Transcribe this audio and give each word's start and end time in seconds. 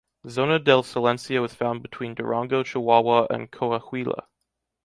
Zona 0.27 0.57
del 0.57 0.81
Silencio 0.81 1.43
is 1.45 1.53
found 1.53 1.83
between 1.83 2.15
Durango, 2.15 2.63
Chihuahua, 2.63 3.27
and 3.29 3.51
Coahuila. 3.51 4.25